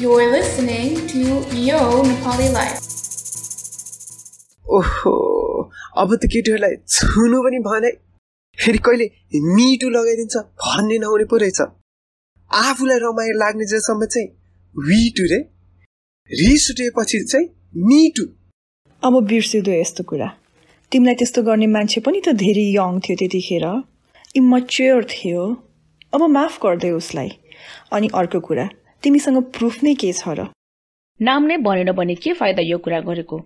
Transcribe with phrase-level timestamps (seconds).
[0.00, 1.20] You're listening to
[1.68, 2.82] Yo Nepali Life.
[4.76, 5.14] ओहो
[6.02, 7.90] अब त केटीहरूलाई छुनु पनि भने
[8.58, 9.06] फेरि कहिले
[9.56, 11.60] मिटु लगाइदिन्छ भन्ने नहुने पो रहेछ।
[12.50, 14.28] आफूलाई रमाइलो लाग्ने जेसम्म चाहिँ
[14.74, 15.40] विटु रे।
[16.30, 17.46] रिस उठेपछि चाहिँ
[17.90, 18.30] मिटु
[19.02, 20.28] अब बिर्सिँदो यस्तो कुरा।
[20.92, 23.66] तिमीलाई त्यस्तो गर्ने मान्छे पनि त धेरै यङ थियो त्यतिखेर।
[24.42, 25.42] इमच्योर थियो।
[26.14, 27.30] अब माफ गरिदियो उसलाई।
[27.92, 28.68] अनि अर्को कुरा।
[29.02, 30.46] तिमीसँग प्रुफ नै के छ र?
[31.22, 33.38] नाम नै भनेन भने के फाइदा यो कुरा गरेको?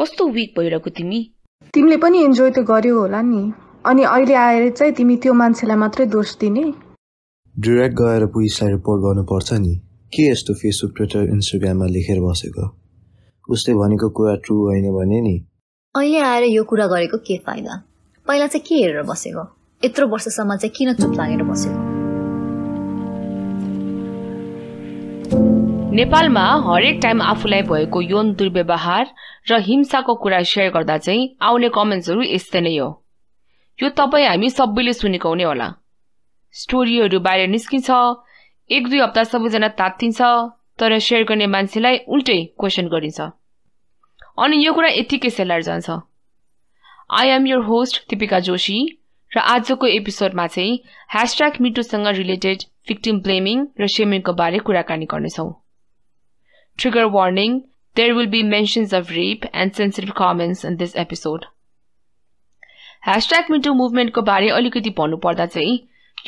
[0.00, 1.30] कस्तो विक भइरहेको तिमी?
[1.74, 3.52] तिमीले पनि इन्जोय त गर्यो होला नि।
[3.86, 6.72] अनि अहिले आएर चाहिँ तिमी त्यो मान्छेलाई मात्रै दोष दिने?
[7.58, 9.74] डिरेक्ट गएर पुलिसलाई रिपोर्ट गर्नुपर्छ नि।
[10.14, 12.64] के यस्तो फेसबुक ट्विटर इन्स्टाग्राममा लेखेर बसेको?
[13.48, 15.36] उसले भनेको कुरा ट्रु होइन भने नि।
[15.96, 17.82] अहिले आएर यो कुरा गरेको के फाइदा?
[18.26, 19.44] पहिला चाहिँ के हेरेर बसेको?
[19.84, 21.97] यत्रो वर्षसम्म चाहिँ किन चुप लागेर बसेको?
[25.88, 29.06] नेपालमा हरेक टाइम आफूलाई भएको यौन दुर्व्यवहार
[29.50, 32.88] र हिंसाको कुरा सेयर गर्दा चाहिँ आउने कमेन्ट्सहरू यस्तै नै हो।
[33.78, 35.68] यो तपाईँ हामी सबैले सुनेको नै होला।
[36.54, 37.88] स्टोरीहरू बाहिर निस्किन्छ
[38.70, 40.28] एक दुई हप्ता सबैजना तात्तिन्छ
[40.78, 43.20] तर सेयर गर्ने मान्छेलाई उल्टै क्वेसन गरिन्छ।
[44.44, 45.96] अनि यो कुरा यत्तिकै सेलाएर जान्छ।
[47.20, 48.76] I am your host Dipika Joshi
[49.32, 50.76] र आजको एपिसोडमा चाहिँ
[51.16, 55.48] ह्यासट्याग मिटुसँग रिलेटेड भिक्टिम ब्लेमिङ र सेमिङको बारे कुराकानी गर्नेछौँ।
[56.78, 57.64] Trigger warning
[57.96, 61.46] there will be mentions of rape and sensitive comments in this episode.
[63.06, 65.72] Hashtag me too मुभमेन्टको बारे अलिकति भन्नुपर्दा चाहिँ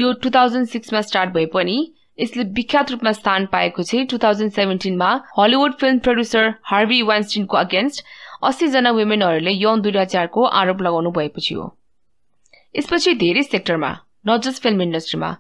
[0.01, 1.77] यो टु थाउजन्ड सिक्समा स्टार्ट भए पनि
[2.19, 8.05] यसले विख्यात रूपमा स्थान पाएको चाहिँ टु थाउजन्ड सेभेन्टिनमा हलिउड फिल्म प्रड्युसर हार्वी वान्स्टिनको अगेन्स्ट
[8.51, 11.69] अस्सीजना वुमेनहरूले यौन दुराचारको आरोप लगाउनु भएपछि हो।
[12.79, 13.93] यसपछि धेरै सेक्टरमा
[14.33, 15.31] नट जस्ट फिल्म इन्डस्ट्रीमा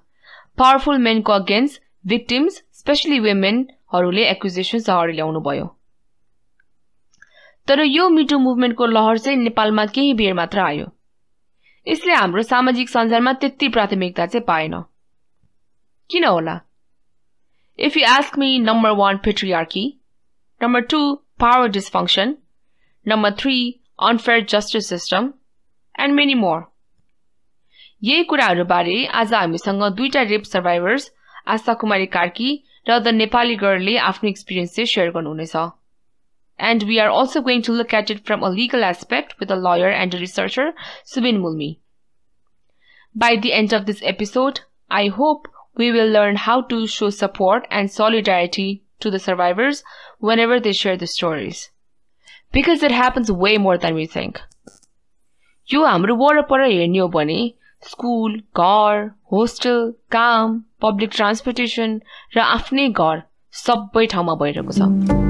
[0.59, 1.83] पावरफुल मेनको अगेन्स्ट
[2.15, 5.67] भिक्टिम्स स्पेसली वुमेनहरूले एक्विजेसन्स अगाडि ल्याउनु भयो।
[7.69, 10.87] तर यो मिटु मुभमेन्टको लहर चाहिँ नेपालमा केही बेर मात्र आयो।
[11.89, 14.81] यसले हाम्रो सामाजिक सञ्जालमा त्यति प्राथमिकता चाहिँ पाएन।
[16.11, 16.61] किन होला?
[17.79, 19.85] If you ask me number one patriarchy
[20.63, 22.37] number two power dysfunction
[23.09, 25.33] number three unfair justice system
[26.01, 26.61] and many more
[28.03, 31.11] यही कुराहरूबारे आज हामीसँग दुईटा रेप सर्भाइभर्स
[31.49, 32.51] आशा कुमारी कार्की
[32.90, 35.72] र द नेपाली गर्लले आफ्नो एक्सपिरियन्स चाहिँ सेयर गर्नुहुनेछ
[36.58, 39.56] and we are also going to look at it from a legal aspect with a
[39.56, 40.74] lawyer and a researcher,
[41.06, 41.80] Subin Mulmi.
[43.14, 47.68] By the end of this episode, I hope we will learn how to show support
[47.70, 49.84] and solidarity to the survivors
[50.20, 51.72] whenever they share the stories.
[52.52, 54.42] Because it happens way more than we think.
[55.74, 57.54] यो हाम्रो वरपर हेर्ने हो भने
[57.90, 62.00] school घर hostel काम public transportation
[62.36, 63.22] र आफ्नै घर
[63.66, 65.24] सबै ठाउँमा भइरहेको छ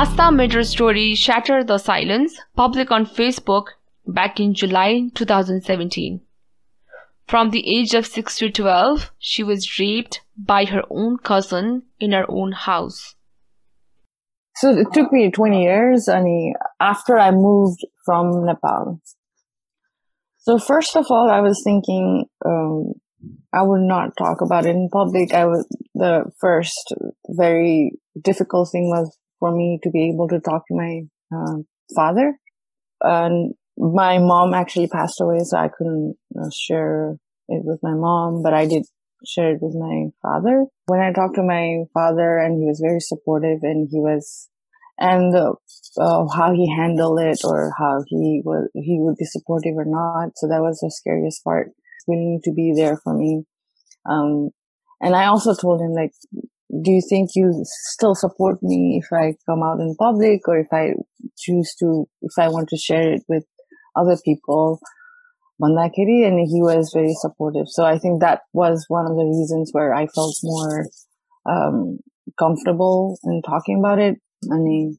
[0.00, 3.70] Asta made her story Shatter the Silence public on Facebook
[4.06, 6.20] back in July 2017.
[7.26, 12.12] From the age of 6 to 12, she was raped by her own cousin in
[12.12, 13.14] her own house.
[14.55, 19.01] So it took me 20 years and after I moved from Nepal.
[20.39, 22.93] So first of all, I was thinking um,
[23.53, 25.33] I would not talk about it in public.
[25.33, 26.93] I was the first
[27.27, 27.91] very
[28.21, 31.01] difficult thing was for me to be able to talk to my
[31.35, 31.57] uh,
[31.95, 32.37] father.
[33.01, 37.17] And my mom actually passed away, so I couldn't uh, share
[37.47, 38.85] it with my mom, but I did
[39.25, 40.65] share it with my father.
[40.87, 44.49] When I talked to my father, and he was very supportive, and he was,
[44.97, 45.53] and uh,
[46.35, 50.31] how he handled it, or how he was, he would be supportive or not.
[50.35, 51.71] So that was the scariest part.
[52.07, 53.43] Willing to be there for me.
[54.09, 54.49] Um,
[55.01, 56.11] and I also told him like,
[56.83, 60.67] do you think you still support me if I come out in public or if
[60.71, 60.93] I
[61.37, 63.43] choose to, if I want to share it with
[63.95, 64.79] other people?
[65.61, 67.67] Mandakiri, and he was very supportive.
[67.67, 70.87] So I think that was one of the reasons where I felt more
[71.45, 71.99] um,
[72.39, 74.15] comfortable in talking about it.
[74.51, 74.97] I mean,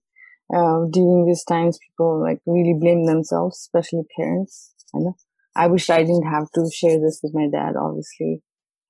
[0.55, 4.73] uh, during these times, people like really blame themselves, especially parents.
[4.95, 5.17] I know.
[5.57, 8.43] I wish I didn't have to share this with my dad, obviously.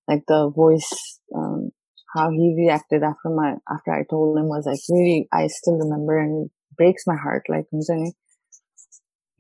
[0.08, 1.70] Like the voice, um,
[2.14, 6.18] how he reacted after my after I told him was like really I still remember
[6.18, 7.66] and it breaks my heart like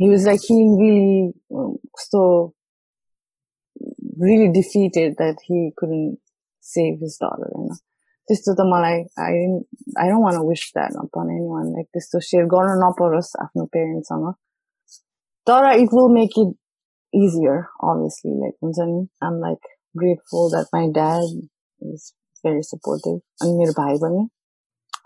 [0.02, 2.54] he was like he really um, so
[4.18, 6.18] really defeated that he couldn't
[6.60, 7.76] save his daughter you know.
[8.28, 9.66] This to the malai i didn't
[9.98, 13.66] i don't want to wish that upon anyone like this to share gonna naparos after
[13.72, 14.10] parents
[15.46, 16.54] tara, it will make it
[17.14, 18.56] easier obviously like
[19.22, 19.64] i'm like
[19.96, 21.22] grateful that my dad
[21.80, 23.96] is very supportive and nearby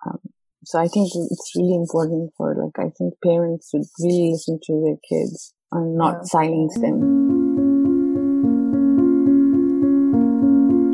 [0.07, 0.21] um,
[0.66, 4.74] so I think it's really important for like I think parents should really listen to
[4.84, 6.24] their kids and not yeah.
[6.36, 7.00] silence them.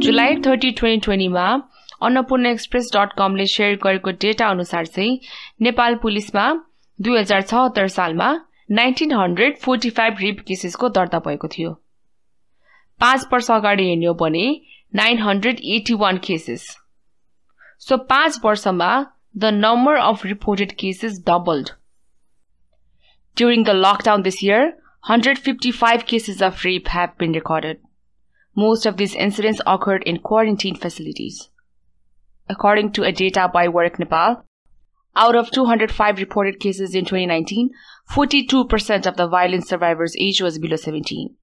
[0.02, 1.46] July thirty twenty ट्वेन्टीमा
[2.08, 5.20] Annapurna express डट कमले share गरेको data अनुसार चाहिँ
[5.68, 6.44] नेपाल पुलिसमा
[7.00, 8.30] दुई हजार छहत्तर सालमा
[8.80, 11.74] nineteen hundred forty five rape केसेसको दर्ता भएको थियो
[13.02, 14.46] पाँच वर्ष अगाडि हेर्ने भने
[14.96, 16.68] nine hundred eighty one cases
[17.88, 18.92] सो पाँच वर्षमा
[19.35, 21.77] the number of reported cases doubled.
[23.35, 24.75] During the lockdown this year,
[25.07, 27.81] 155 cases of rape have been recorded.
[28.55, 31.49] Most of these incidents occurred in quarantine facilities.
[32.49, 34.45] According to a data by WOREC Nepal,
[35.17, 37.71] out of 205 reported cases in 2019,
[38.11, 41.35] 42% of the violent survivors' age was below 17.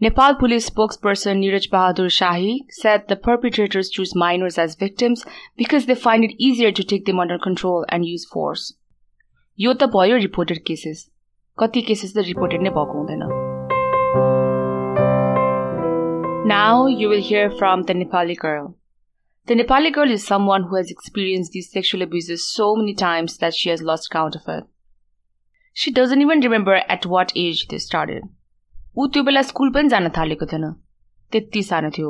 [0.00, 5.24] Nepal police spokesperson Neeraj Bahadur Shahi said the perpetrators choose minors as victims
[5.56, 8.74] because they find it easier to take them under control and use force.
[9.58, 11.06] यो त भयो reported cases
[11.62, 13.24] कति cases त reported नै भएको हुँदैन
[16.54, 18.70] Now you will hear from the Nepali girl.
[19.46, 23.54] The Nepali girl is someone who has experienced these sexual abuses so many times that
[23.54, 24.64] she has lost count of it.
[25.72, 28.34] She doesn't even remember at what age they started.
[28.97, 30.65] ऊ त्यो बेला school पनि जान थालेको थिएन।
[31.31, 32.09] त्यति सानो थियो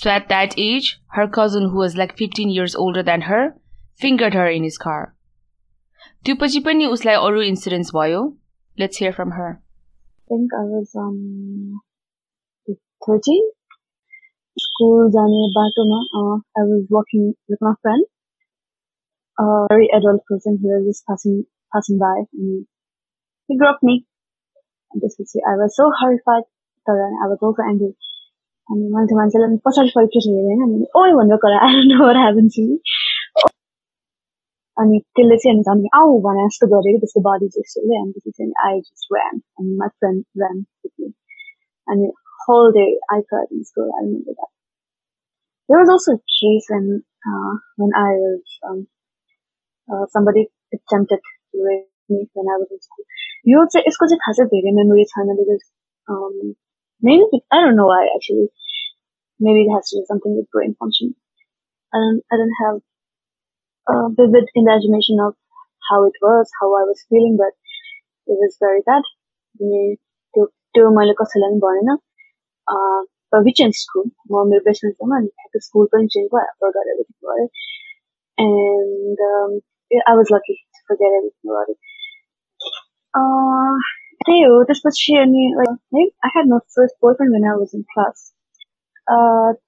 [0.00, 3.48] so at that age her cousin who was like fifteen years older than her
[4.02, 5.04] fingered her in his car
[6.24, 8.22] त्यो पछि पनि उसलाई अरू इन्सिडेन्ट्स भयो।
[8.78, 9.54] Let's hear from her
[10.30, 11.18] think I was um,
[13.06, 13.44] 13.
[14.62, 18.06] School जाने बाटोमा uh, I was walking with my friend,
[19.38, 20.58] a very adult person.
[20.62, 21.36] He was just passing
[21.72, 22.00] passing
[24.95, 26.43] त्यसपछि I was so हरिफाइड
[26.89, 27.91] तर आई वाज अल्सो एङ्ग्री
[28.69, 32.65] अनि मान्छे मान्छेलाई पछाडि फर्केर हेरेँ होइन अनि ओइ भनेर कुरा आई नो ह्याभन छु
[34.77, 38.37] अनि त्यसले चाहिँ अनि हामी आऊ भने जस्तो गरेँ कि त्यसको बडी जेस्टरले अनि त्यसपछि
[38.37, 40.63] चाहिँ आई जस्ट ऱ्यान अनि माई फ्रेन्ड ऱ्यान
[41.87, 42.11] अनि
[42.45, 43.89] whole day I cried in school.
[43.97, 44.51] I remember that.
[45.69, 48.87] There was also a case when uh, when I was um,
[49.89, 53.05] uh, somebody attempted to rape me when I was in school.
[53.53, 55.63] यो चाहिँ यसको चाहिँ खासै धेरै memory छैन because
[57.09, 58.47] maybe I don't know I actually
[59.41, 61.15] maybe it has to do something with brain function.
[61.93, 62.75] I don't, I don't have
[63.87, 65.33] a vivid imagination of
[65.89, 67.53] how it was, how I was feeling, but
[68.27, 69.03] it was very bad.
[70.33, 70.45] त्यो
[70.75, 71.97] त्यो मैले कसैलाई पनि भनेन
[73.31, 76.91] but we changed school म मेरो best फ्रेन्डसँग अनि त्यो school पनि चेन्ज भयो फर्गट
[76.93, 77.47] एभ्रिथिङ भयो
[78.43, 79.51] and um,
[80.11, 81.11] I was lucky to forget
[83.15, 83.99] everything about it.
[84.25, 87.81] त्यही हो त्यसपछि अनि है I had my first boy friend when I was in
[87.93, 88.33] class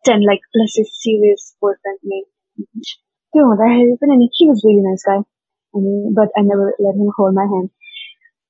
[0.07, 2.19] ten like plus is serious boy friend मे
[3.33, 5.19] त्यो हुँदाखेरि पनि अनि हि वाज भेरी नाइस गाई
[5.73, 7.69] अनि but I never let him hold my hand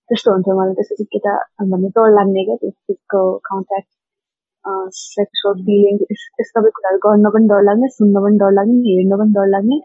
[0.10, 1.36] त्यस्तो हुन्थ्यो मलाई त्यसपछि केटा
[1.72, 3.90] भन्ने डर लाग्ने क्या त्यसको कन्ट्याक्ट
[5.00, 9.40] सेक्सुअल डिलिङ यस्तो सबै कुराहरू गर्न पनि डर लाग्ने सुन्न पनि डर लाग्ने हेर्न पनि
[9.40, 9.82] डर लाग्ने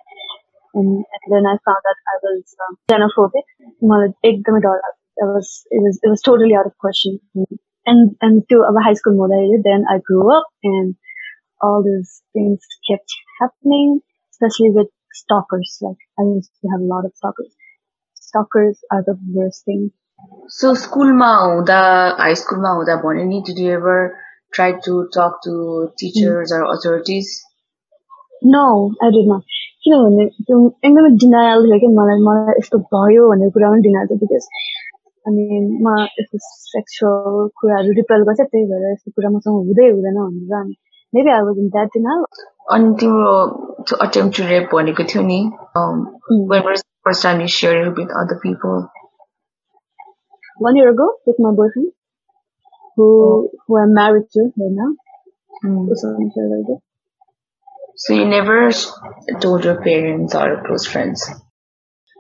[0.75, 3.47] and then I found that I was um, xenophobic.
[3.91, 7.19] मलाई एकदमै डर लाग्थ्यो it was it was it was totally out of question.
[7.87, 10.95] And and to a high school model, then I grew up and
[11.61, 13.11] all these things kept
[13.41, 14.01] happening,
[14.33, 15.79] especially with stalkers.
[15.81, 17.55] Like I used to have a lot of stalkers.
[18.15, 19.91] Stalkers are the worst thing.
[20.49, 24.19] So school ma the high school ma the भने did you ever
[24.53, 26.57] try to talk to teachers mm.
[26.57, 27.45] or authorities?
[28.43, 29.43] No, I did not.
[29.85, 34.19] किनभने त्यो एकदमै denial थियो कि मलाई मलाई यस्तो भयो भन्ने कुरा पनि डिनायल थियो
[34.23, 34.49] बिकज
[35.27, 35.47] अनि
[35.87, 40.77] म यस्तो सेक्सुअल कुराहरू रिपेल गर्छ त्यही भएर यस्तो कुरा मसँग हुँदै हुँदैन भनेर अनि
[41.13, 42.25] maybe I was in that डिनाल
[42.77, 43.33] अनि तिम्रो
[44.07, 45.41] अटेम्प टु रेप भनेको थियो नि
[45.81, 48.87] first time you share with other people
[50.59, 51.93] one year ago with my boyfriend,
[52.97, 54.91] who who I'm married to right now.
[55.65, 55.89] Mm.
[57.97, 58.71] So you never
[59.41, 61.29] told your parents or close friends?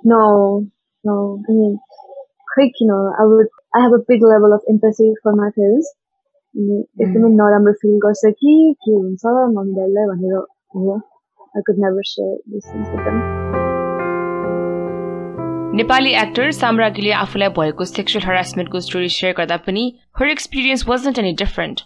[0.05, 0.67] No,
[1.05, 1.43] no.
[1.49, 1.78] I mean,
[2.52, 5.95] quick, you know, I would I have a big level of empathy for my parents.
[6.55, 8.52] एकदमै नराम्रो fill गर्छ कि
[8.85, 10.37] के हुन्छ mummy ड्याडीलाई भनेर
[10.76, 10.95] हो
[11.57, 13.19] I could never share this things with them
[15.81, 19.85] Nepali actor साम्राज्ञीले आफूलाई भएको सेक्सुअल हरासमेन्टको स्टोरी सेयर गर्दा पनि
[20.21, 21.85] her experience wasn't any different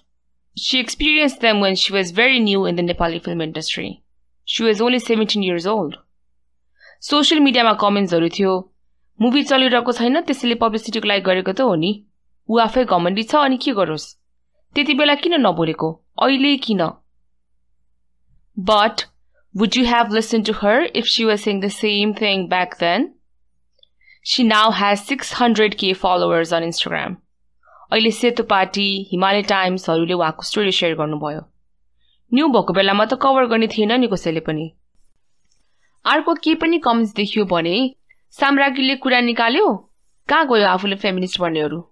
[0.56, 3.88] she experience them when she was very new in the Nepali film industry
[4.48, 5.96] she was only seventeen years old
[7.10, 8.54] social मिडियामा कमेन्ट्सहरू थियो
[9.19, 11.91] movie चलिरहेको छैन त्यसैले पब्लिसिटीको लागि गरेको त हो नि।
[12.49, 14.05] ऊ आफै घमण्डी छ अनि के गरोस्?
[14.75, 15.89] त्यति बेला किन नबोलेको?
[16.23, 16.81] अहिले किन?
[18.57, 19.01] But
[19.55, 23.09] would you have listen to her if she was sing the same thing back then
[24.25, 27.17] she now has six hundred K followers on Instagram
[27.91, 31.41] अहिले सेतो पार्टी हिमालय टाइम्सहरूले उहाँको स्टोरी सेयर गर्नुभयो।
[32.31, 34.71] न्यू भएको बेलामा त कभर गर्ने थिएन नि कसैले पनि।
[36.05, 37.77] अर्को के पनि कमेन्ट्स देखियो भने
[38.33, 39.67] साम्राज्ञीले कुरा निकाल्यो?
[40.29, 41.83] कहाँ गयो आफूले फेमिनिस्ट भन्नेहरू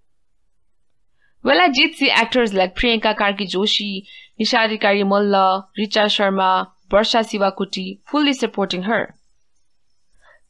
[1.43, 4.03] did see actors like Priyanka Karki Joshi,
[4.39, 9.03] Nishadikari Malla, Richa Sharma, Barsha Sivakuti fully supporting her.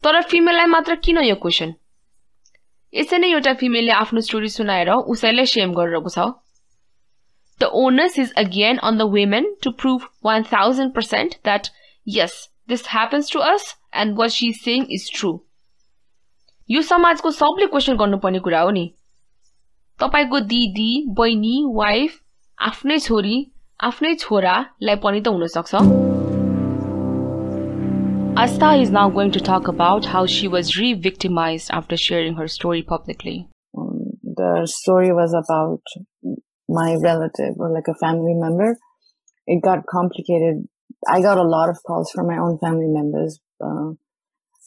[0.04, 1.74] तर फिमेललाई मात्र किन यो क्वेसन
[2.94, 6.25] यसै नै एउटा फिमेलले आफ्नो स्टोरी सुनाएर उसैलाई सेम गरिरहेको छ
[7.62, 11.70] the onus is again on the women to prove one thousand percent that
[12.08, 12.36] yes
[12.74, 13.74] this happens to us
[14.04, 15.34] and what she says is true
[16.71, 18.85] यो समाजको सबले क्वेसन गर्नुपर्ने कुरा हो नि
[20.03, 22.21] तपाईँको दिदी बहिनी वाइफ
[22.69, 23.37] आफ्नै छोरी
[23.89, 26.09] आफ्नै छोरालाई पनि त हुनसक्छ
[28.41, 32.83] Asta is now going to talk about how she was re-victimized after sharing her story
[32.93, 33.35] publicly.
[33.77, 33.99] Um,
[34.39, 35.83] the story was about
[36.77, 38.69] my relative or like a family member.
[39.47, 40.62] It got complicated.
[41.17, 43.91] I got a lot of calls from my own family members uh,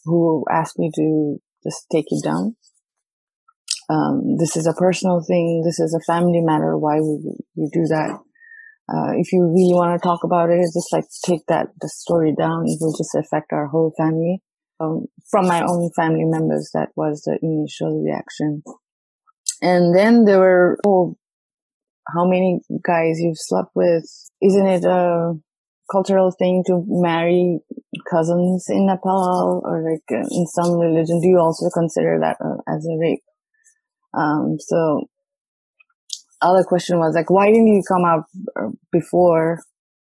[0.05, 2.56] who asked me to just take it down.
[3.90, 5.62] Um, this is a personal thing.
[5.64, 6.76] This is a family matter.
[6.76, 7.22] Why would
[7.54, 8.18] you do that?
[8.90, 12.34] Uh, if you really want to talk about it, just like take that the story
[12.36, 12.64] down.
[12.66, 14.42] It will just affect our whole family.
[14.80, 18.62] Um, from my own family members, that was the initial reaction.
[19.60, 21.16] And then there were, oh,
[22.14, 24.04] how many guys you've slept with?
[24.40, 25.34] Isn't it a
[25.90, 27.58] cultural thing to marry
[28.10, 31.20] cousins in Nepal or like in some religion?
[31.20, 33.22] Do you also consider that uh, as a rape?
[34.14, 35.08] Um, so
[36.40, 38.24] other question was like, why didn't you come out
[38.56, 39.60] uh, before?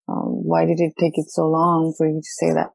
[0.07, 2.71] Um, why did it take it so long for you to say that?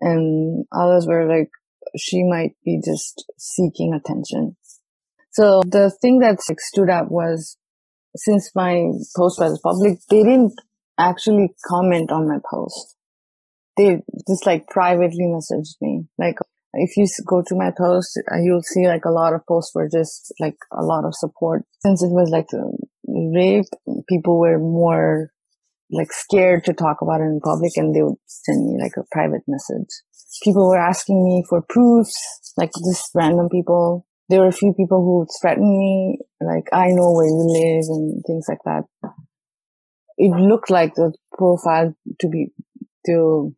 [0.00, 1.50] And others were like,
[1.96, 4.56] she might be just seeking attention.
[5.30, 7.56] So the thing that like, stood out was
[8.16, 10.54] since my post was public, they didn't
[10.98, 12.95] actually comment on my post.
[13.76, 16.36] They just like privately messaged me, like,
[16.78, 19.88] if you go to my post, uh, you'll see like a lot of posts were
[19.88, 21.62] just like a lot of support.
[21.80, 22.46] Since it was like
[23.06, 23.64] rape,
[24.08, 25.30] people were more
[25.90, 29.06] like scared to talk about it in public and they would send me like a
[29.10, 29.88] private message.
[30.42, 34.06] People were asking me for proofs, like just random people.
[34.28, 37.84] There were a few people who would threaten me, like, I know where you live
[37.88, 38.82] and things like that.
[40.18, 42.48] It looked like the profile to be,
[43.06, 43.54] to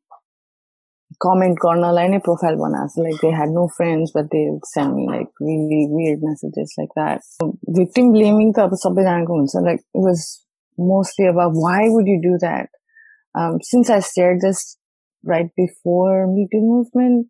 [1.20, 2.96] comment corner line eh, profile banas.
[2.96, 7.22] Like they had no friends, but they send me like really weird messages like that.
[7.24, 10.44] So victim blaming ka so like it was
[10.76, 12.68] mostly about why would you do that?
[13.34, 14.76] Um, since I shared this
[15.24, 17.28] right before Me Too movement,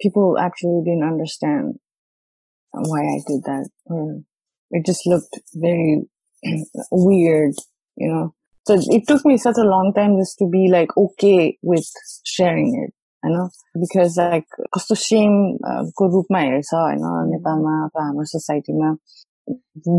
[0.00, 1.74] people actually didn't understand
[2.72, 4.20] why I did that or
[4.70, 6.02] it just looked very
[6.90, 7.54] weird,
[7.96, 8.34] you know.
[8.66, 11.86] So it took me such a long time just to be like okay with
[12.24, 12.94] sharing it.
[13.24, 13.36] होइन
[13.80, 15.32] because like कस्तो same
[15.98, 17.02] को रूपमा हेर्छ होइन?
[17.30, 18.90] नेपालमा अब हाम्रो सोसाइटीमा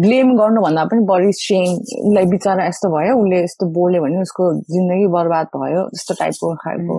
[0.05, 1.73] ब्लेम गर्नुभन्दा पनि बढी सेम
[2.07, 6.97] उसलाई बिचरा यस्तो भयो उसले यस्तो बोल्यो भने उसको जिन्दगी बर्बाद भयो जस्तो टाइपको खालको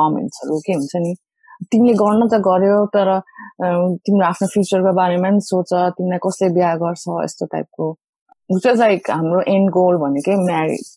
[0.00, 1.14] कमेन्ट्सहरू के हुन्छ नि?
[1.72, 3.08] तिमीले गर्न त गर्यो तर
[4.06, 7.86] तिम्रो आफ्नो फ्युचरको बारेमा पनि सोच तिमीलाई कसले बिहा गर्छ यस्तो टाइपको
[8.84, 10.88] लाइक हाम्रो एन्ड गोल भनेकै म्यारिज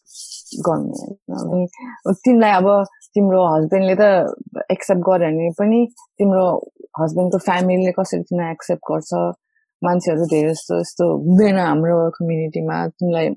[0.68, 1.06] गर्ने
[1.40, 1.66] अनि
[2.26, 2.68] तिमीलाई अब
[3.16, 4.06] तिम्रो हस्बेन्डले त
[4.76, 5.80] एक्सेप्ट गर्यो भने पनि
[6.18, 6.46] तिम्रो
[7.02, 9.12] हस्बेन्डको फ्यामिलीले कसरी तिमीलाई एक्सेप्ट गर्छ?
[9.82, 13.28] मान्छेहरू धेरै जस्तो यस्तो हुँदैन हाम्रो कम्युनिटीमा तिमीलाई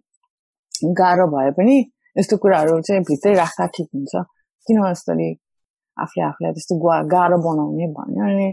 [1.00, 1.76] गाह्रो भए पनि
[2.18, 4.14] यस्तो कुराहरू चाहिँ भित्रै राख्दा ठिक हुन्छ।
[4.66, 5.28] किन यसरी
[6.04, 6.74] आफूले आफूलाई त्यस्तो
[7.14, 8.24] गाह्रो बनाउने भन्यो?
[8.30, 8.48] अनि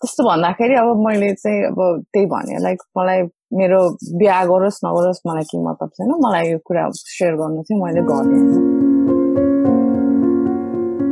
[0.00, 1.78] त्यस्तो भन्दाखेरि अब मैले चाहिँ अब
[2.12, 3.22] त्यही भने। लाइक मलाई
[3.58, 3.78] मेरो
[4.18, 8.42] बिहा गरोस् नगरोस् मलाई के मतलब छैन मलाई यो कुरा सेयर गर्नु चाहिँ मैले गरेँ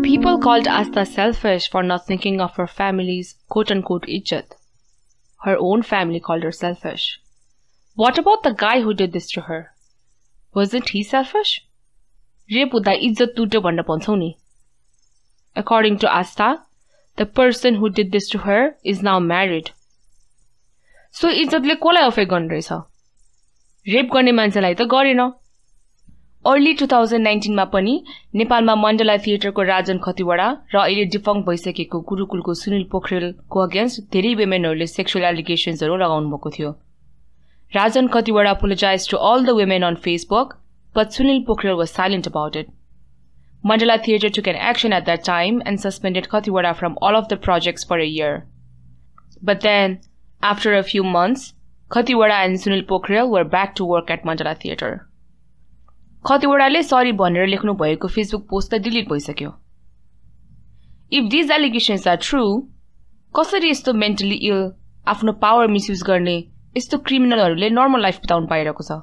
[0.09, 4.54] People called Asta selfish for not thinking of her family's quote unquote ijat.
[5.47, 7.21] Her own family called her selfish.
[7.95, 9.73] What about the guy who did this to her?
[10.54, 11.66] Wasn't he selfish?
[15.57, 16.62] According to Asta,
[17.16, 19.73] the person who did this to her is now married.
[21.15, 22.73] So इज्जतले कसलाई affect गर्ने रहेछ
[23.87, 25.21] rape गर्ने मान्छेलाई त गरेन
[26.45, 27.95] early two thousand नाइन्टिनमा पनि
[28.43, 34.88] नेपालमा मण्डला थिएटरको राजन खतिवडा र अहिले डिफङ्क भइसकेको गुरुकुलको सुनिल पोखरेलको अगेन्स्ट धेरै वुमेनहरूले
[34.95, 36.73] सेक्सुअल एलिगेसन्सहरू लगाउनु भएको थियो
[37.73, 40.57] Rajan Khatiwada apologize to all the women on Facebook
[40.95, 42.69] but Sunil Pokhrel was silent about it.
[43.65, 47.37] Mandala Theatre took an action at that time and suspended Khatiwada from all of the
[47.37, 48.49] projects for a year.
[49.43, 50.00] But then,
[50.42, 51.54] after a few months,
[51.90, 54.99] Khatiwada and Sunil Pokhrel were back to work at Mandala Theatre.
[56.26, 59.50] खतिवटाले sorry भनेर लेख्नु भएको Facebook post त delete भइसक्यो।
[61.12, 62.42] If these allegations are true
[63.35, 64.71] कसरी यस्तो mentally इल
[65.09, 66.37] आफ्नो power misuse गर्ने
[66.76, 69.00] यस्तो क्रिमिनलहरूले नर्मल लाइफ बिताउनु पाइरहेको छ?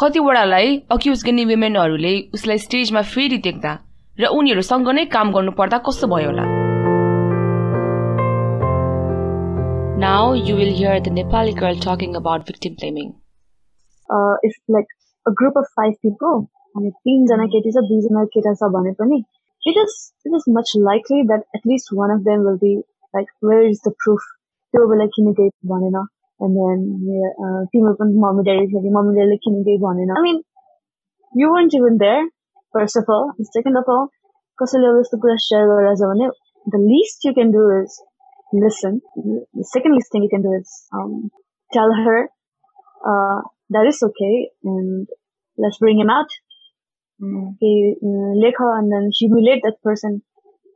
[0.00, 3.78] कतिवटालाई अक्युज गर्ने वुमेनहरूले उसलाई स्टेजमा फेरि देख्दा
[4.20, 6.65] र उनीहरूसँग नै काम गर्नु पर्दा कस्तो भयो होला?
[9.97, 13.13] Now you will hear the Nepali girl talking about victim blaming.
[14.09, 14.87] Uh, if like
[15.25, 16.47] a group of five people
[16.77, 19.17] अनि तिनजना केटी छ दुईजना केटा छ भने पनि
[19.63, 19.95] it is
[20.25, 22.71] it is much likely that at least one of them will be
[23.13, 24.27] like where is the proof
[24.73, 25.97] त्यो बेला किन गई भनेन
[26.39, 26.85] and then
[27.73, 30.41] तिम्रो पनि मम्मी ड्याडी थियो मम्मी ड्याडीले किन केही भनेन आई मिन
[31.33, 32.29] you want even there
[32.73, 34.07] first of all second of all
[34.59, 36.29] कसैले अब यस्तो कुरा सेयर गरेर छ भने
[36.65, 37.99] the list you can do is
[38.53, 39.01] listen.
[39.15, 41.29] The second least thing you can do is um,
[41.73, 42.29] tell her
[43.05, 45.07] uh, that is okay and
[45.57, 46.27] let's bring him out.
[47.21, 47.53] Mm.
[47.53, 50.21] Okay, uh, and then humiliate that person.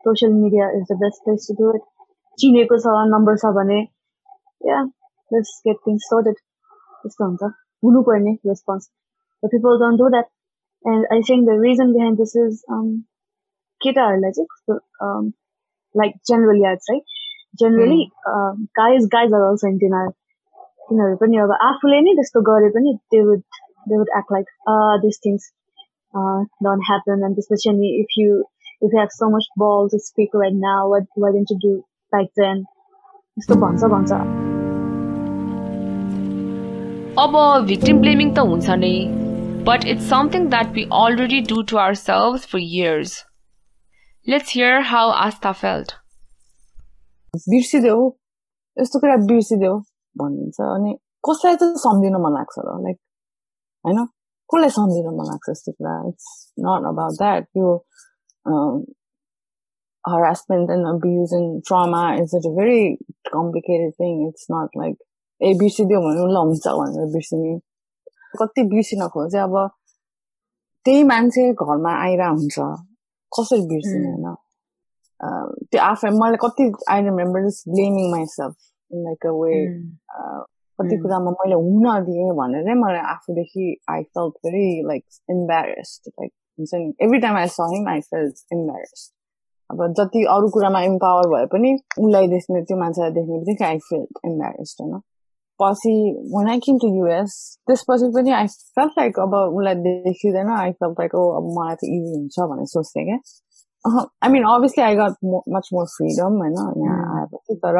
[0.06, 1.82] Social media is the best place to do it.
[2.40, 3.78] चिनेको छ number छ भने
[4.70, 4.88] yeah
[5.36, 6.40] let's get things sorted
[7.04, 7.50] त्यस्तो हुन्छ
[7.86, 8.90] हुनुपर्ने response
[9.42, 10.32] but people don't do that
[10.94, 12.90] and I think the reason behind this is um,
[13.86, 15.34] केटाहरूलाई चाहिँ कस्तो um,
[16.02, 16.86] like generally I'd
[17.50, 20.14] say generally uh, guys guys are also in denial
[20.90, 23.46] तिनीहरू पनि अब आफूले नै त्यस्तो गरे पनि they would
[23.92, 25.48] they would act like uh, these things
[26.14, 28.36] uh, don't happen and especially if you
[28.82, 31.74] if you have so much balls to speak right now what why didn't you do
[32.16, 32.64] back then
[33.40, 34.12] यस्तो भन्छ भन्छ
[37.24, 37.36] अब
[37.68, 38.96] victim blaming त हुन्छ नै
[39.70, 43.20] but it's something that we already do to our self for years
[44.28, 45.94] let's hear how Aastha felt
[47.35, 48.11] बिर्सिदेऊ
[48.81, 49.75] यस्तो कुरा बिर्सिदेऊ
[50.21, 50.95] भनिदिन्छ अनि
[51.29, 52.99] कसलाई चाहिँ सम्झिन मन लाग्छ र लाइक
[53.87, 53.99] होइन?
[54.51, 55.95] कसलाई सम्झिन मन लाग्छ यस्तो कुरा?
[56.09, 56.27] इट्स
[56.61, 57.69] नट अबाउट द्याट यो
[60.09, 62.97] harassment and abuse and trauma is a very
[63.31, 64.15] complicated thing.
[64.29, 64.97] It's not like
[65.41, 67.59] ए बिर्सिदियो भने ल हुन्छ भनेर बिर्सिने
[68.41, 69.39] कति बिर्सिन खोजे?
[69.39, 69.57] अब
[70.85, 72.59] त्यही मान्छे घरमा आइरह हुन्छ।
[73.33, 74.37] कसरी बिर्सिने होइन?
[75.21, 78.55] त्यो आफै मलाई कति I remember just blaming myself
[78.91, 79.61] in like a way
[80.79, 86.75] कति कुरामा मैले हुन दिएँ भनेरै मलाई आफूदेखि I felt very like embarrassed like हुन्छ
[86.75, 89.13] नि एभ्री टाइम आई स हिम आई फेल्ट इम्बेरेस्ड
[89.71, 94.07] अब जति अरू कुरामा इम्पावर भए पनि उसलाई देख्ने त्यो मान्छेलाई देख्ने बित्तिकै आई फिल
[94.25, 95.01] इम्बेरेस्ड होइन
[95.61, 95.93] पछि
[96.33, 97.33] when I came to US
[97.69, 101.91] त्यसपछि पनि आई फेल्ट लाइक अब उसलाई देखिँदैन आई फेल्ट लाइक ओ अब मलाई त
[101.97, 103.19] इजी हुन्छ भनेर सोच्थेँ क्या
[103.86, 107.80] आई मिन अभियसली आई गट मच मोर फ्रिडम होइन यहाँ आएपछि तर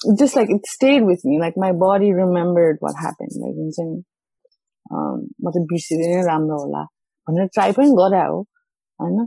[0.00, 3.98] just like it stayed with me like my body remembered what happened like हुन्छ नि
[5.42, 6.84] म त बिर्सिँदै नै राम्रो होला
[7.28, 8.38] भनेर ट्राई पनि गरे हो
[9.00, 9.26] होइन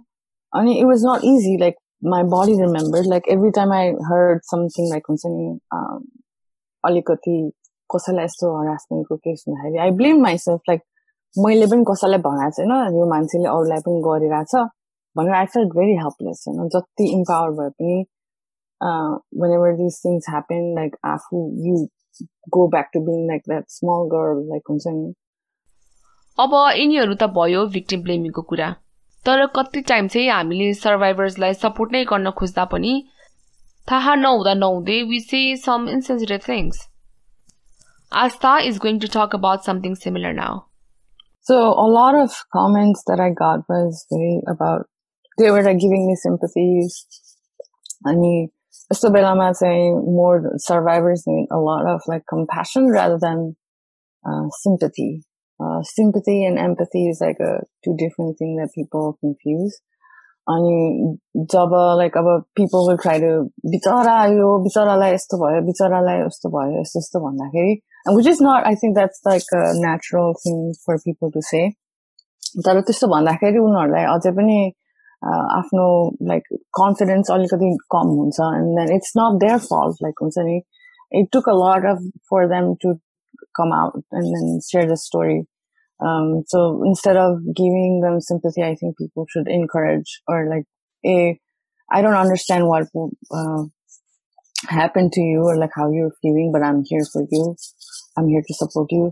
[0.54, 4.90] अनि it was not easy like my body remembered like every time I heard something
[4.94, 5.46] like हुन्छ नि
[6.84, 7.36] अलिकति
[7.90, 10.82] कसैलाई यस्तो हरासमेन्टको केस हुँदाखेरि आई ब्लेम माइसेल्फ लाइक
[11.36, 14.56] मैले पनि कसैलाई भनेको छैन यो मान्छेले अरूलाई पनि गरिरहेछ
[15.16, 17.98] भनेर आई फेल्ट भेरी हेल्पलेस होइन जति इम्पावर भए पनि
[19.42, 21.76] when ever this things happen like आफू यु
[22.58, 25.14] go back to being like that small girl like हुन्छ नि
[26.38, 28.72] अब यिनीहरू त भयो भिक्टिम ब्लेमिङको कुरा
[29.26, 32.96] तर कति टाइम चाहिँ हामीले सर्भाइभर्सलाई सपोर्ट नै गर्न खोज्दा पनि
[33.88, 36.88] थाहा नहुँदा नहुँदै वी से some insensitive things
[38.12, 40.68] Asta is going to talk about something similar now.
[41.42, 44.86] So a lot of comments that I got was very about
[45.38, 46.98] they were like giving me sympathies.
[48.08, 48.32] अनि
[48.92, 53.56] यस्तो बेलामा चाहिँ more survivors need a lot of like compassion rather than
[54.26, 55.24] uh, sympathy.
[55.60, 57.54] Uh, sympathy and empathy is like a
[57.86, 59.82] two different things that people confuse.
[60.52, 61.18] अनि
[61.52, 63.28] जब like अब people will try to
[63.74, 67.74] बिचरा यो बिचरालाई यस्तो भयो बिचरालाई यस्तो भयो यस्तो यस्तो भन्दाखेरि
[68.18, 71.62] which is not I think that's like a natural thing for people to say
[72.66, 74.58] तर त्यस्तो भन्दाखेरि उनीहरूलाई अझै पनि
[75.58, 75.86] आफ्नो
[76.30, 76.48] लाइक
[76.80, 80.62] कन्फिडेन्स अलिकति कम हुन्छ and then it's not their fault like हुन्छ नि
[81.20, 83.00] it took a lot of for them to
[83.58, 85.36] come out and then share the story.
[86.06, 90.66] Um, so instead of giving them sympathy, I think people should encourage or like,
[91.06, 91.40] a,
[91.98, 92.88] I don't understand what
[93.40, 93.64] uh,
[94.78, 97.56] happened to you or like how you're feeling, but I'm here for you.
[98.18, 99.06] I'm here to support you.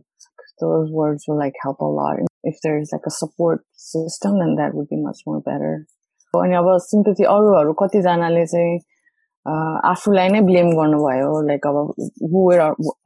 [0.62, 2.17] those words will like help a lot.
[2.43, 5.88] If there's like a support system, then that would be much more better.
[6.34, 8.78] अनि अब sympathy अरूहरू कतिजनाले चाहिँ
[9.46, 11.76] आफूलाई नै blame गर्नुभयो। Like अब
[12.32, 12.40] who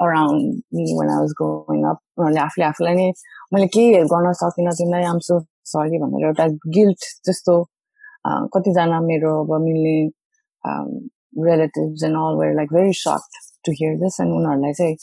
[0.04, 3.08] around me when was growing up उनीहरूले आफूले आफूलाई नै
[3.54, 5.38] मैले केही गर्न सकिनँ तिमीलाई आम सो
[5.72, 7.54] सरी भनेर एउटा गिल्ट जस्तो
[8.56, 9.96] कतिजना मेरो अब मिल्ने
[11.50, 14.96] relatives and all were like very short to hear this and उनीहरूलाई चाहिँ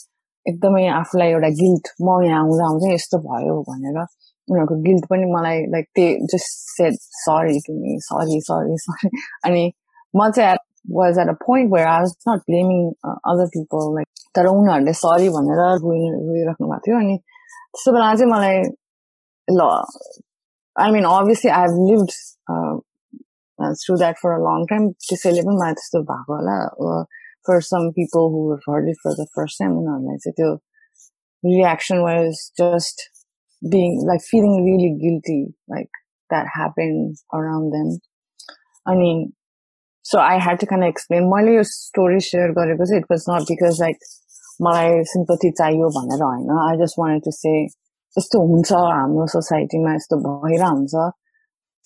[0.46, 3.98] एकदमै आफूलाई एउटा गिल्ट म यहाँ आउँदा आउँदै यस्तो भयो भनेर
[4.47, 9.09] उनीहरूको गिल्ट पनि मलाई लाइक ते just said sorry to me sorry sorry sorry
[9.49, 9.71] अनि
[10.13, 14.07] म चाहिँ was at a point where I was not blaming uh, other people like
[14.35, 18.57] तर उनीहरूले सरी भनेर रोइराख्नु भएको थियो अनि त्यस्तो बेला चाहिँ मलाई
[19.47, 19.69] ल
[20.75, 22.09] I mean obviously I have lived
[23.83, 26.57] through that for a long time त्यसैले पनि मलाई त्यस्तो भएको होला
[27.47, 30.51] for some people who heard it for the first time उनीहरूलाई चाहिँ त्यो
[31.43, 33.09] reaction was just
[33.61, 35.89] being like feeling really guilty like
[36.29, 37.99] that happened around them.
[38.85, 39.33] I mean,
[40.05, 43.25] so I had to kind of explain मैले यो story share गरेको चाहिँ it was
[43.29, 43.97] not because like
[44.61, 47.53] मलाई sympathy चाहियो भनेर होइन I just wanted to say
[48.15, 51.05] यस्तो हुन्छ हाम्रो सोसाइटीमा यस्तो भएर हुन्छ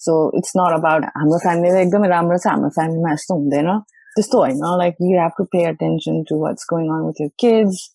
[0.02, 3.70] सो इट्स नट अबाउट हाम्रो फ्यामिली त एकदमै राम्रो छ हाम्रो फ्यामिलीमा यस्तो हुँदैन
[4.18, 7.86] त्यस्तो होइन like you have to pay attention to what's going on with your kids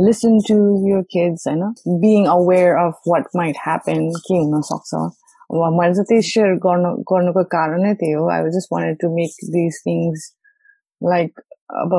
[0.00, 0.56] listen to
[0.86, 5.04] your kids होइन being aware of what might happen के हुनसक्छ
[5.50, 9.80] मैले चाहिँ त्यही सेयर गर्नु गर्नुको कारणै त्यही हो I just wanted to make this
[9.82, 10.30] things
[11.00, 11.40] like
[11.76, 11.94] अब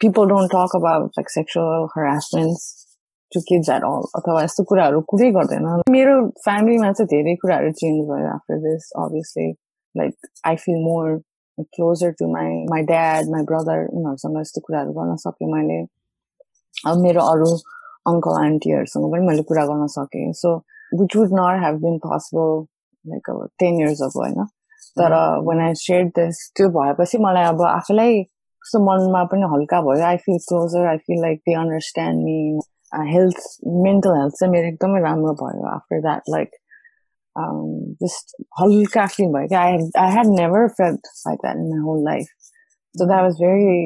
[0.00, 2.84] people don't talk about like sexual harassment
[3.32, 8.04] to kids at अल अथवा यस्तो कुराहरू कुरै गर्दैन मेरो फ्यामिलीमा चाहिँ धेरै कुराहरू चेन्ज
[8.08, 9.50] भयो after this obviously
[9.94, 11.18] like I fill more
[11.58, 15.84] closer to my my dad my brother उनीहरूसँग यस्तो कुराहरू गर्न सकेँ मैले
[16.87, 17.51] अब मेरो अरू
[18.11, 20.49] अङ्कल आन्टीहरूसँग पनि मैले कुरा गर्न सकेँ। सो
[20.99, 22.67] which would not have been possible
[23.05, 24.45] like about 10 years ago होइन?
[24.99, 25.13] तर
[25.45, 28.21] वान आई सेयर दिस त्यो भएपछि मलाई अब आफूलाई
[28.63, 32.37] कस्तो मनमा पनि हल्का भयो। I feel closure I feel like they understand me
[33.11, 33.39] health
[33.85, 36.49] mental health चाहिँ मेरो एकदमै राम्रो भयो आफ्टर द्याट लाइक
[38.03, 42.03] जस्ट हल्का फिल भयो क्या। I I had never felt like that in my whole
[42.05, 42.25] life
[42.95, 43.79] so that was very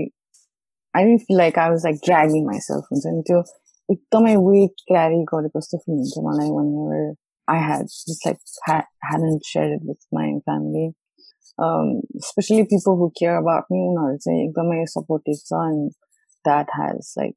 [0.95, 3.43] I didn't feel like I was like ड्रागिङ myself हुन्छ नि त्यो
[3.89, 7.13] एकदमै वेट क्यारी गरेको जस्तो फिल हुन्छ मलाई whenever
[7.49, 10.91] I had just like hadn't share it with my family
[12.27, 15.91] specially people who care about me उनीहरू चाहिँ एकदमै सपोर्टिभ छ and
[16.45, 17.35] that has like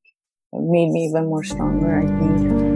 [0.54, 2.72] made me even more stronger I think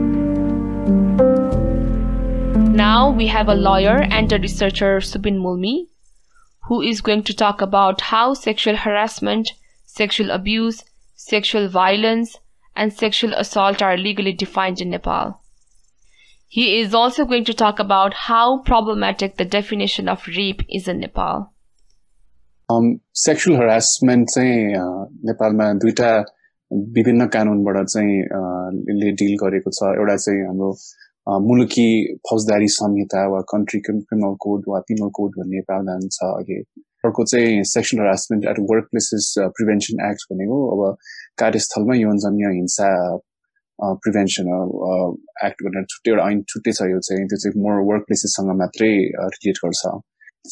[2.77, 5.87] Now we have a lawyer and a researcher, Subin Mulmi,
[6.63, 9.53] who is going to talk about how sexual harassment,
[9.91, 10.83] sexual abuse,
[11.15, 12.37] sexual violence,
[12.75, 15.41] and sexual assault are legally defined in Nepal.
[16.47, 20.99] He is also going to talk about how problematic the definition of rape is in
[20.99, 21.51] Nepal.
[22.69, 24.73] Um, sexual harassment चाहिँ
[25.27, 26.11] नेपालमा दुईटा
[26.71, 30.71] विभिन्न कानुनबाट चाहिँ dill गरेको छ एउटा चाहिँ हाम्रो
[31.47, 31.89] मुलुकी
[32.29, 36.59] फौजदारी संहिता वा कन्ट्री क्रिमिनल कोड वा पिनल कोड भन्ने प्रावधान छ अघि
[37.04, 38.58] अर्को चाहिँ sexual harassment at
[38.90, 40.96] workplaces prevention act भनेको अब
[41.40, 42.88] कार्यस्थलमा यौनजन्य हिंसा
[44.04, 44.54] प्रिभेन्सन
[45.46, 48.94] एक्ट भनेर छुट्टै एउटा ऐन छुट्टै छ यो चाहिँ त्यो चाहिँ मोर वर्क प्लेसेससँग मात्रै
[49.34, 49.82] रिलेट गर्छ।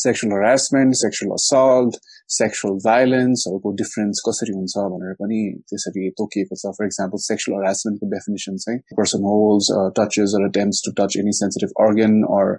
[0.02, 1.96] Sexual harassment sexual assault
[2.34, 8.62] sexual भाइलेन्सहरूको difference कसरी हुन्छ भनेर पनि त्यसरी तोकिएको छ। फर इक्जाम्पल सेक्सुअल हरासमेन्टको डेफिनेसन
[8.64, 12.56] चाहिँ person holds touches or attempts to touch any sensitive organ or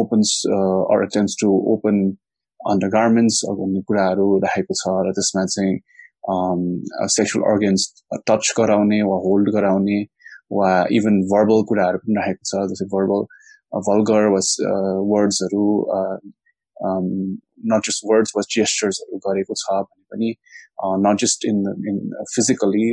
[0.00, 2.04] opens or attempts to open
[2.94, 5.74] undergarments भन्ने कुराहरू राखेको छ र त्यसमा चाहिँ
[7.14, 7.86] सेक्सुअल अर्गन्स
[8.28, 9.98] टच गराउने वा होल्ड गराउने
[10.58, 13.26] वा इभन भर्बल कुराहरू पनि राखेको छ जस्तै भर्बल
[13.88, 14.40] भल्गर वा
[15.12, 15.64] वर्ड्सहरू
[17.72, 20.30] नट जस्ट वर्ड्स वा जेस्टर्सहरू गरेको छ भने पनि
[21.06, 21.58] not just in
[21.92, 21.98] in
[22.34, 22.86] physically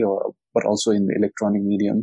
[0.57, 2.01] but also in the electronic medium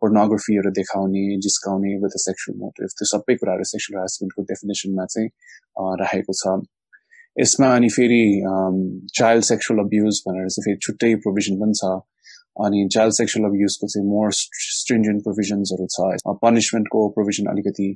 [0.00, 5.28] पोर्नोग्राफीहरू देखाउने जिस्काउने विथ सेक्सुअल मोटिभ त्यो सबै कुराहरू सेक्सुअल हेरासमेन्टको डेफिनेसनमा चाहिँ
[6.02, 6.56] राखेको छ।
[7.38, 8.22] यसमा अनि फेरि
[9.14, 11.90] चाइल्ड सेक्सुअल अब्युज भनेर चाहिँ फेरि छुट्टै प्रोभिजन पनि छ
[12.60, 17.88] अनि चाइल्ड सेक्सुअल अब्युजको चाहिँ मोर स्ट्रिन्जेन्ट प्रोभिजन्सहरू छ पनिसमेन्टको प्रोभिजन अलिकति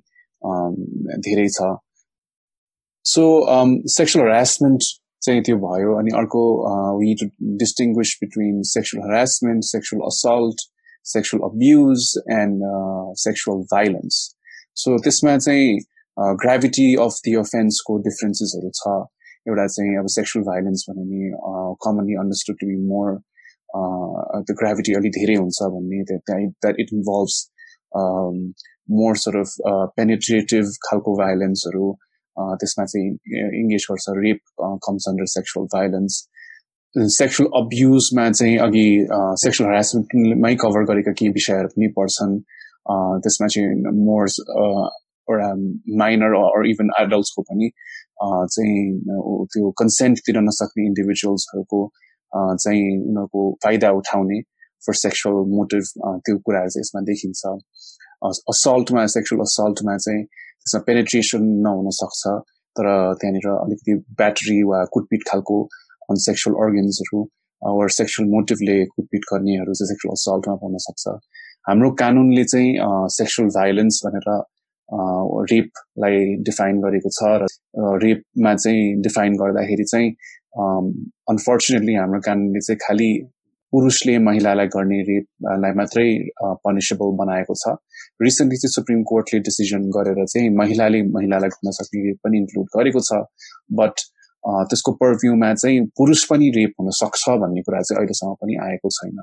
[1.27, 1.71] धेरै छ
[3.05, 3.25] सो
[3.93, 4.91] सेक्सुअल हरासमेन्ट
[5.23, 6.43] चाहिँ त्यो भयो अनि अर्को
[6.99, 7.27] we to
[7.59, 10.69] distinguish between sexual harassment sexual assault
[11.07, 12.63] sexual abuse and
[13.21, 14.21] sexual violence
[14.77, 15.79] so त्यसमा चाहिँ
[16.43, 18.95] ग्राभिटी अफ दि अफेन्सको डिफरेन्सेसहरू छ
[19.47, 21.31] एउटा चाहिँ अब सेक्सुअल भाइलेन्स भने नि
[21.85, 23.15] commonly understood to be more
[24.43, 27.39] the gravity अलिक धेरै हुन्छ भन्ने that it involves
[28.93, 29.55] more sort of
[29.97, 31.93] penetrative खालको भाइलेन्सहरू
[32.37, 33.09] त्यसमा चाहिँ
[33.61, 36.23] इङ्गेज गर्छ rape comes under sexual violence
[36.97, 38.87] sexual अब्युजमा चाहिँ अघि
[39.43, 42.39] सेक्सुअल हरासमेन्टमै कभर गरेका केही विषयहरू पनि पर्छन्
[43.25, 44.27] त्यसमा चाहिँ मोर
[45.29, 45.53] एउटा
[45.99, 47.71] माइनर अर इभन एडल्ट्सको पनि
[48.23, 48.83] चाहिँ
[49.53, 51.81] त्यो कन्सेन्ट दिन नसक्ने इन्डिभिजुअल्सहरूको
[52.33, 54.41] चाहिँ उनीहरूको फाइदा उठाउने
[54.83, 55.83] फर सेक्सुअल मोटिभ
[56.27, 57.43] त्यो कुराहरू चाहिँ यसमा देखिन्छ।
[58.53, 62.23] असल्टमा सेक्सुअल असल्टमा चाहिँ त्यसमा पेनेट्रेसन नहुन सक्छ।
[62.77, 62.87] तर
[63.21, 65.57] त्यहाँनिर अलिकति ब्याट्री वा कुटपिट खालको
[66.27, 67.21] सेक्सुअल अर्गन्सहरू
[67.63, 71.05] वा सेक्सुअल मोटिभले कुटपिट गर्नेहरू चाहिँ सेक्सुअल असल्टमा पर्न सक्छ।
[71.69, 72.71] हाम्रो कानुनले चाहिँ
[73.17, 74.29] सेक्सुअल भाइलेन्स भनेर
[74.93, 77.47] रेपलाई डिफाइन गरेको छ र
[78.05, 80.11] रेपमा चाहिँ डिफाइन गर्दाखेरि चाहिँ
[81.33, 83.11] अनफर्चुनेटली हाम्रो कानुनले चाहिँ खालि
[83.73, 86.09] पुरुषले महिलालाई गर्ने रेपलाई मात्रै
[86.65, 87.73] पनिसेबल बनाएको छ।
[88.23, 93.01] रिसेन्टली चाहिँ सुप्रिम कोर्टले डिसिजन गरेर चाहिँ महिलाले महिलालाई गर्न सक्ने रेप पनि इन्क्लुड गरेको
[93.01, 93.25] छ।
[93.81, 93.95] बट
[94.45, 99.19] त्यसको पर्भ्यूमा चाहिँ पुरुष पनि रेप हुन सक्छ भन्ने कुरा चाहिँ अहिलेसम्म पनि आएको छैन।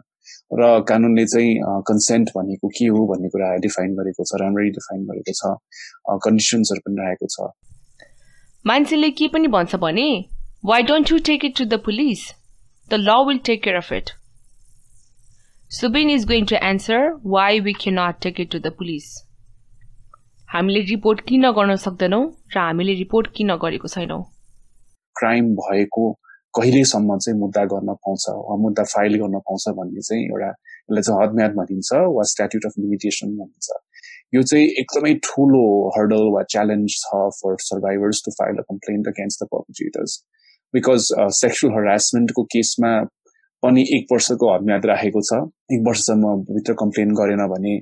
[0.60, 5.34] र कानुनले चाहिँ कन्सेन्ट भनेको के हो भन्ने कुरा डिफाइन गरेको छ राम्ररी डिफाइन गरेको
[5.40, 7.50] छ कन्डिसन्सहरू पनि राखेको छ।
[8.66, 10.08] मान्छेले के पनि भन्छ भने
[10.66, 12.26] why don't you take it to the police
[12.92, 14.10] the law will take care of it
[15.72, 19.14] Subin is going to answer why we can not take it to the police
[20.50, 24.24] हामीले रिपोर्ट किन गर्न सक्दैनौँ र हामीले रिपोर्ट किन गरेको छैनौँ?
[25.16, 26.12] Crime भएको
[26.54, 31.22] कहिलेसम्म चाहिँ मुद्दा गर्न पाउँछ वा मुद्दा फाइल गर्न पाउँछ भन्ने चाहिँ एउटा यसलाई चाहिँ
[31.24, 33.68] हदम्याद भनिन्छ वा स्ट्याट्युट अफ लिमिटेसन भनिन्छ।
[34.36, 35.66] यो चाहिँ एकदमै ठुलो
[35.98, 40.18] हर्डल वा च्यालेन्ज छ for survivors to file a complaint against the perpetrators
[40.74, 42.92] because sexual हरासमेन्टको केसमा
[43.64, 45.40] पनि एक वर्षको हदम्याद राखेको छ।
[45.74, 47.78] एक वर्षसम्म भित्र कम्प्लेन गरेन भने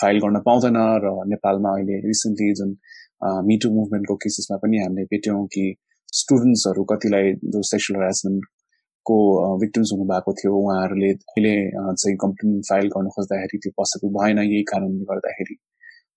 [0.00, 2.76] फाइल गर्न पाउँदैन र नेपालमा अहिले रिसेन्टली जुन
[3.48, 5.66] मिटु मुभमेन्टको केसेसमा पनि हामीले भेट्यौँ कि
[6.18, 9.16] स्टुडेन्ट्सहरू कतिलाई जो सेक्सुअल हेरासमेन्टको
[9.62, 15.04] भिक्टिम्स हुनुभएको थियो उहाँहरूले अहिले चाहिँ कम्प्लेन फाइल गर्न खोज्दाखेरि त्यो पोसिबल भएन यही कारणले
[15.12, 15.56] गर्दाखेरि।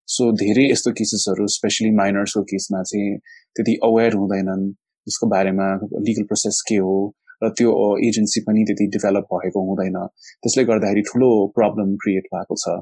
[0.07, 3.17] सो धेरै यस्तो केसेसहरू स्पेसली माइनर्सको केसमा चाहिँ
[3.55, 5.67] त्यति अवेर हुँदैनन् त्यसको बारेमा
[6.07, 6.97] लिगल प्रोसेस के हो
[7.43, 7.71] र त्यो
[8.07, 9.97] एजेन्सी पनि त्यति डेभलप भएको हुँदैन।
[10.43, 12.73] त्यसले गर्दाखेरि ठुलो प्रब्लम क्रिएट भएको छ।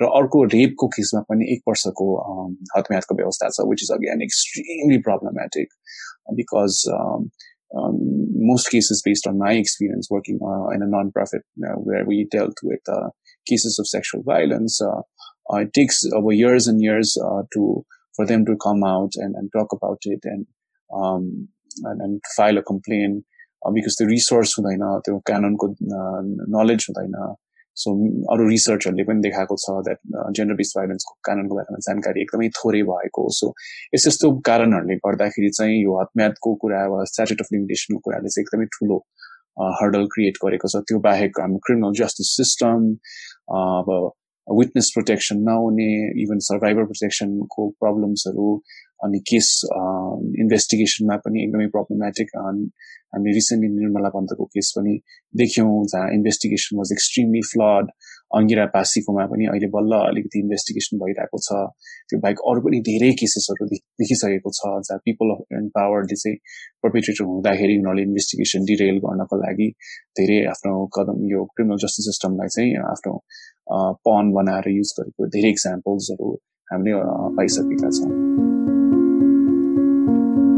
[0.00, 2.06] र अर्को रेपको केसमा पनि एक वर्षको
[2.76, 5.68] हतम्यादको व्यवस्था छ which is again extremely problematic
[6.39, 6.83] because
[8.51, 12.57] most cases based on my experience working uh, in a non-profit uh, where we dealt
[12.69, 13.09] with uh,
[13.51, 14.79] cases of sexual violence
[15.59, 17.13] it takes over years and years
[17.55, 17.85] to
[18.17, 20.45] for them to come out and, and talk about it and
[20.99, 21.47] um,
[21.83, 23.23] and, and file a complaint
[23.69, 25.67] because त्यो resource हुँदैन त्यो क्याननको
[26.57, 27.15] knowledge हुँदैन
[27.76, 27.92] सो
[28.34, 30.00] अरू रिसर्चहरूले पनि देखाएको छ that
[30.38, 33.52] gender based भाइलेन्सको कारणको बारेमा जानकारी एकदमै थोरै भएको सो
[33.94, 38.68] यस यस्तो कारणहरूले गर्दाखेरि चाहिँ यो हतम्यादको कुरा वा स्ट्याचुट अफ लिमिटेसनको कुराले चाहिँ एकदमै
[38.76, 38.98] ठुलो
[39.80, 42.88] हर्डल क्रिएट गरेको छ। त्यो बाहेक हाम्रो क्रिमिनल जस्टिस सिस्टम
[43.58, 43.92] अब
[44.48, 45.90] विटनेस प्रोटेक्सन नहुने
[46.22, 48.50] इभन सर्भाइभर प्रोटेक्सनको प्रब्लम्सहरू
[49.00, 49.48] अनि केस
[50.40, 54.94] इन्भेस्टिगेसनमा पनि एकदमै प्रब्लमेटिक हामी रिसेन्टली निर्मला पन्तको केस पनि
[55.34, 57.90] देख्यौँ जहाँ investigation was extremely flawed
[58.34, 61.58] Angira पासीकोमा पनि अहिले बल्ल अलिकति इन्भेस्टिगेसन भइरहेको छ
[62.08, 66.36] त्यो बाहेक अरू पनि धेरै केसेसहरू देखिसकेको छ जहाँ पिपल अफ पावरले चाहिँ
[66.82, 69.68] पर्पिट्रेटर हुँदाखेरि उनीहरूले इन्भेस्टिगेसन डिरेल गर्नको लागि
[70.20, 73.14] धेरै आफ्नो कदम यो क्रिमिनल जस्टिस सिस्टमलाई चाहिँ आफ्नो
[73.68, 76.32] पन बनाएर युज गरेको धेरै इक्जाम्पल्सहरू
[76.72, 77.00] हामीले
[77.38, 78.10] पाइसकेका छौँ।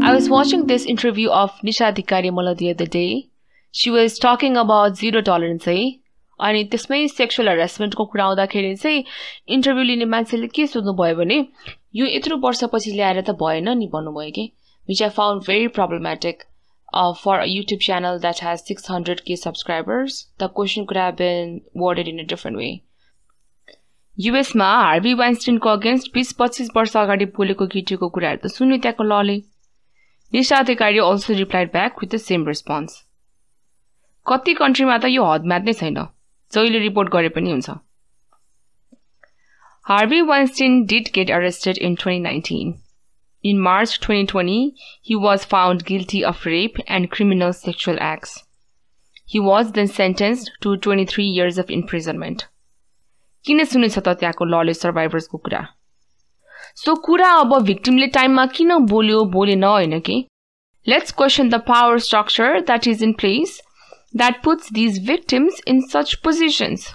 [0.01, 3.29] I was watching this interview of Nisha Adhikari Mala the other day.
[3.73, 5.79] She was talking about zero tolerance है
[6.39, 9.03] अनि त्यसमै सेक्सुअल हरेसमेन्टको कुरा आउँदाखेरि चाहिँ
[9.55, 11.37] इन्टरभ्यू लिने मान्छेले के सोध्नुभयो भने
[11.95, 14.45] यो यत्रो वर्षपछि ल्याएर त भएन नि भन्नुभयो कि
[14.87, 16.43] which I found very problematic
[17.23, 22.07] for YouTube channel that has six hundred K subscribers the question could have been worded
[22.13, 22.69] in a different way
[24.19, 29.35] युएसमा Harvey वाइन्सटिनको अगेन्स्ट बिस पच्चिस वर्ष अगाडि बोलेको केटीको कुराहरू त सुन्यो त्यहाँको लले।
[30.33, 32.97] Nisha Adhikari also replied back with the same response
[34.25, 36.01] कति कन्ट्रीमा त यो हदमात नै छैन
[36.51, 37.77] जहिले रिपोर्ट गरे पनि हुन्छ।
[39.85, 42.75] Harvey Weinstein did get arrested in twenty nineteen
[43.43, 48.37] in March twenty twenty he was found guilty of rape and criminal sexual acts
[49.33, 52.49] he was then sentence to twenty three years of imprisonment
[53.44, 55.66] किन सुनेछ त त्यहाँको लले सर्भाइभर्सको कुरा
[56.84, 60.24] सो कुरा अब भिक्टिमले टाइममा किन बोल्यो बोलेन होइन कि
[60.86, 63.60] let's question the power structure that is in place
[64.16, 66.92] that puts these victims in such positions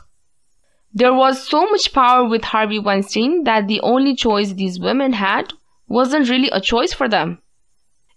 [0.93, 5.53] There was so much power with Harvey Weinstein that the only choice these women had
[5.89, 7.37] wasn't really a choice for them.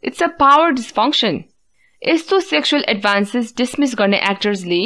[0.02, 1.42] It's a power dysfunction.
[2.02, 4.80] यस्तो sexual advances dismiss गर्ने एक्टर्सले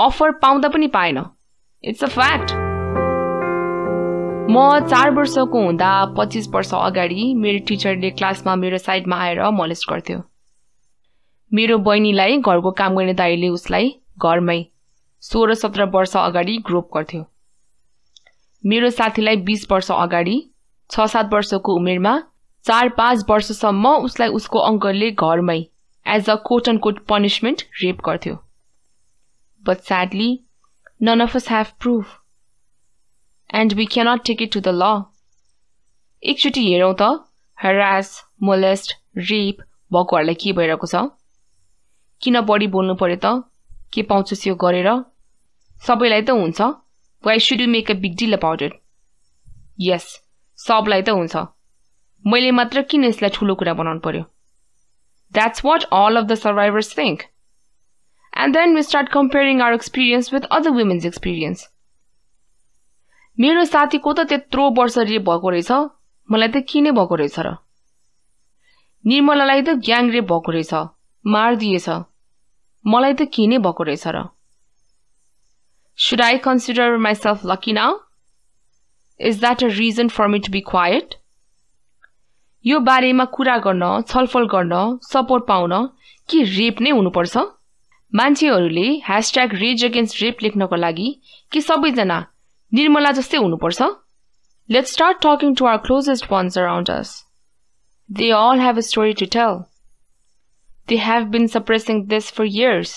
[0.00, 1.22] offer पाउँदा पनि पाएन
[1.84, 2.61] it's a fact
[4.43, 10.19] म चार वर्षको हुँदा पच्चिस वर्ष अगाडि मेरो टिचरले क्लासमा मेरो साइडमा आएर मलेस्ट गर्थ्यो।
[11.51, 14.59] मेरो बहिनीलाई घरको काम गर्ने दाइले उसलाई घरमै
[15.23, 17.23] सोह्र सत्र वर्ष अगाडि ग्रोप गर्थ्यो।
[18.63, 20.37] मेरो साथीलाई बिस वर्ष अगाडि
[20.89, 22.17] छ सात वर्षको उमेरमा
[22.65, 25.59] चार पाँच वर्षसम्म उसलाई उसको अङ्कलले घरमै
[26.05, 28.35] as a quote and quote punishment rape गर्थ्यो।
[29.63, 30.29] But sadly
[31.01, 32.19] none of us have proof
[33.52, 34.90] and we cannot take it to the law
[36.22, 37.10] एकचोटि हेरौँ त
[37.58, 38.12] हरास
[38.50, 38.94] मोलेस्ट
[39.30, 39.60] रेप
[39.92, 41.04] भएकोहरूलाई के भइरहेको छ
[42.22, 43.34] किन बढी बोल्नु पर्यो त
[43.94, 44.88] के पाउँछस् यो गरेर
[45.82, 46.72] सबैलाई त हुन्छ
[47.24, 48.80] why should you make a big deal about it
[49.90, 50.08] yes
[50.58, 51.46] सबलाई त हुन्छ
[52.24, 54.24] मैले मात्र किन यसलाई ठुलो कुरा बनाउनु पर्यो
[55.32, 57.28] That's what all of the survivors think.
[58.32, 61.68] And then we start comparing our experience with other women's experience.
[63.39, 65.71] मेरो साथीको त त्यत्रो वर्ष रेप भएको रहेछ।
[66.31, 67.57] मलाई त किन भएको रहेछ र?
[69.05, 70.73] निर्मलालाई त ग्याङ रेप भएको रहेछ।
[71.25, 71.89] मारिदिएछ।
[72.85, 74.29] मलाई त किन भएको रहेछ र?
[75.97, 77.99] Should I consider myself lucky now?
[79.19, 81.15] Is that a reason for me to be quiet?
[82.65, 85.73] यो बारेमा कुरा गर्न छलफल गर्न सपोर्ट पाउन
[86.29, 87.37] के रेप नै हुनुपर्छ?
[88.15, 91.09] मान्छेहरूले ह्यासट्याग रेज अगेन्स्ट रेप लेख्नको लागि
[91.51, 92.19] के सबैजना
[92.73, 93.89] निर्मला जस्तै हुनुपर्छ।
[94.69, 97.13] Let's start talking to our closest ones around us
[98.09, 99.59] they all have a story to tell
[100.89, 102.95] they have been suppressing this for years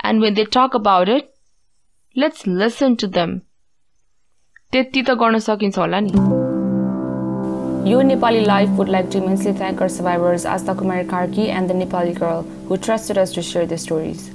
[0.00, 1.30] and when they talk about it
[2.16, 3.38] let's listen to them
[4.72, 6.12] त्यति त गर्न सकिन्छ होला नि।
[7.90, 12.44] यो Nepali life would like to मिन्सले survivors Aastha Kumar Karki and the Nepali girl
[12.68, 14.30] who trusted trust to share the stories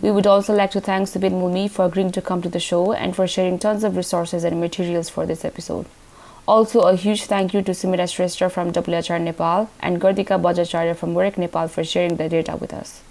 [0.00, 2.92] We would also like to thank Subin Mulmi for agreeing to come to the show
[2.92, 5.86] and for sharing tons of resources and materials for this episode.
[6.46, 11.14] Also, a huge thank you to Sumita Shrestha from WHR Nepal and Gurdika Bajracharya from
[11.14, 13.02] WOREC Nepal for sharing the data with us.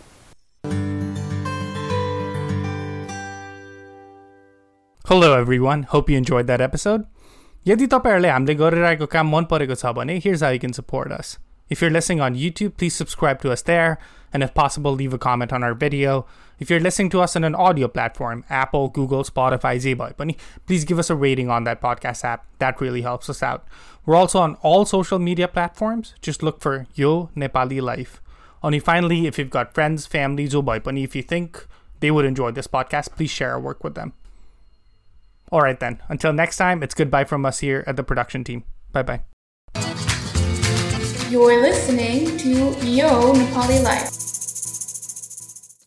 [5.05, 5.83] Hello, everyone.
[5.83, 7.01] Hope you enjoyed that episode.
[7.01, 11.37] Episode यदि तपाईँहरूले हामीले गरिरहेको काम मन परेको छ भने here's I can support us
[11.71, 13.95] if you're listening on YouTube please subscribe to us there
[14.33, 16.25] and if possible, leave a comment on our video.
[16.59, 20.99] If you're listening to us on an audio platform, Apple, Google, Spotify, Zboy, please give
[20.99, 22.45] us a rating on that podcast app.
[22.59, 23.65] That really helps us out.
[24.05, 26.15] We're also on all social media platforms.
[26.21, 28.21] Just look for Yo Nepali Life.
[28.63, 31.67] Only finally, if you've got friends, family, Zboy, if you think
[31.99, 34.13] they would enjoy this podcast, please share our work with them.
[35.51, 36.01] All right, then.
[36.09, 38.63] Until next time, it's goodbye from us here at the production team.
[38.91, 40.16] Bye bye.
[41.29, 42.49] You're listening to
[42.87, 44.26] Yo Nepali Life.